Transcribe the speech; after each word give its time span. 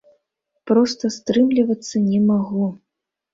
Проста 0.71 1.11
стрымлівацца 1.17 1.95
не 2.09 2.19
магу. 2.31 2.65